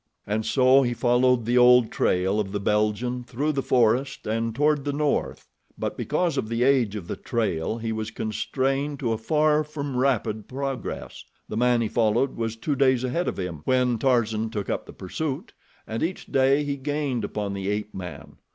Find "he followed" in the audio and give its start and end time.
0.81-1.45, 11.81-12.35